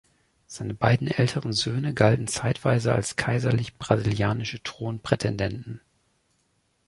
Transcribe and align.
Seine 0.47 0.73
beiden 0.73 1.07
älteren 1.09 1.53
Söhne 1.53 1.93
galten 1.93 2.25
zeitweise 2.25 2.91
als 2.91 3.17
kaiserlich 3.17 3.77
brasilianische 3.77 4.63
Thronprätendenten. 4.63 5.79